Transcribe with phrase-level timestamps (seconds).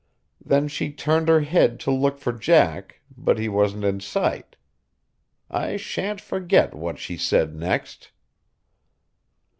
[0.43, 4.55] Then she turned her head to look for Jack, but he wasn't in sight.
[5.47, 8.09] I sha'n't forget what she said next.